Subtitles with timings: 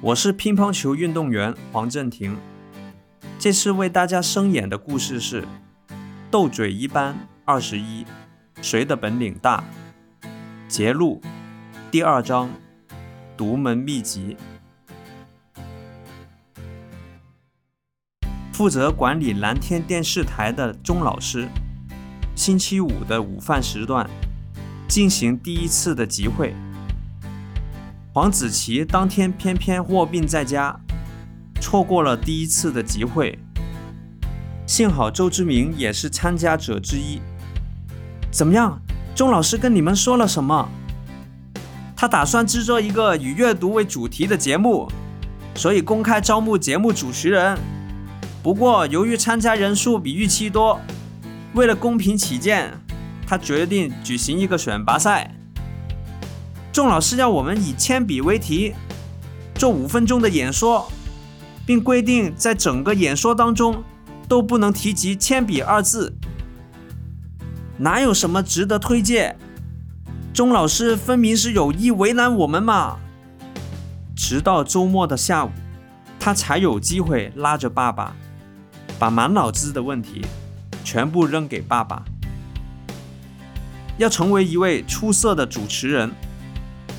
[0.00, 2.36] 我是乒乓球运动员黄镇廷。
[3.36, 5.42] 这次为大家声演的故事是
[6.30, 8.04] 《斗嘴一班二十一》，
[8.62, 9.64] 谁的本领大？
[10.68, 11.20] 节录
[11.90, 12.48] 第二章，
[13.36, 14.36] 独门秘籍。
[18.52, 21.48] 负责管理蓝天电视台的钟老师，
[22.36, 24.08] 星期五的午饭时段
[24.86, 26.54] 进行第一次的集会。
[28.20, 30.76] 黄子琪当天偏偏卧病在家，
[31.60, 33.38] 错过了第一次的集会。
[34.66, 37.20] 幸好周志明也是参加者之一。
[38.32, 38.82] 怎么样，
[39.14, 40.68] 钟老师跟你们说了什么？
[41.94, 44.90] 他打算制作一个以阅读为主题的节目，
[45.54, 47.56] 所以公开招募节目主持人。
[48.42, 50.80] 不过由于参加人数比预期多，
[51.54, 52.72] 为了公平起见，
[53.24, 55.37] 他决定举行一个选拔赛。
[56.72, 58.74] 钟老师要我们以铅笔为题，
[59.54, 60.90] 做五分钟的演说，
[61.66, 63.82] 并规定在整个演说当中
[64.28, 66.14] 都不能提及铅笔二字。
[67.78, 69.36] 哪有什么值得推荐？
[70.32, 72.98] 钟老师分明是有意为难我们嘛！
[74.14, 75.50] 直到周末的下午，
[76.20, 78.14] 他才有机会拉着爸爸，
[78.98, 80.24] 把满脑子的问题
[80.84, 82.04] 全部扔给爸爸。
[83.96, 86.12] 要成为一位出色的主持人。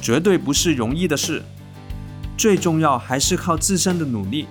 [0.02, 1.44] 绝对不是容易的事，
[2.38, 4.48] 最重要还是靠自身的努力。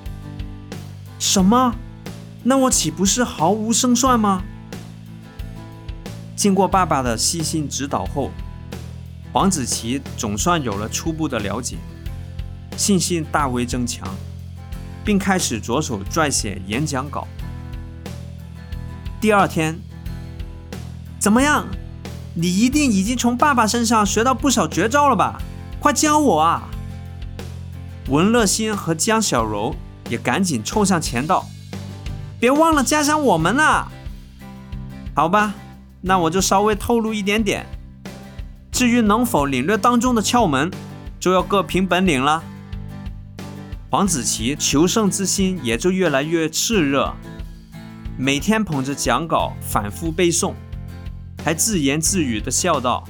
[1.18, 1.74] 什么？
[2.44, 4.42] 那我岂不是毫无胜算吗？
[6.36, 8.30] 经过爸爸的细心指导后，
[9.32, 11.76] 黄子琪总算有了初步的了解，
[12.76, 14.08] 信心大为增强，
[15.04, 17.26] 并开始着手撰写演讲稿。
[19.20, 19.76] 第二天，
[21.19, 21.66] 怎么样？
[22.41, 25.42] 你一定已经从爸爸身上学到不少绝招了吧？
[25.81, 26.69] 快教我啊！
[28.08, 29.75] 文乐欣和江小柔
[30.08, 31.44] 也赶紧凑上前道
[32.39, 33.91] ：“别忘了加上我们啊！”
[35.16, 35.53] 好吧，
[36.00, 37.66] 那我就稍微透露一点点。
[38.70, 40.70] 至于能否领略当中的窍门，
[41.19, 42.41] 就要各凭本领了。
[43.91, 47.12] 黄子琪求胜之心也就越来越炽热，
[48.16, 50.55] 每天捧着讲稿反复背诵。
[51.48, 53.03] 还自言自语地笑道：“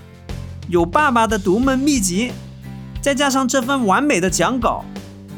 [0.70, 2.30] 有爸爸的独门秘籍，
[3.02, 4.84] 再加上这份完美的讲稿，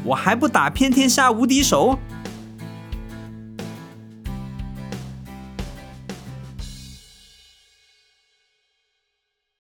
[0.03, 1.97] 我还不打遍天下无敌手？”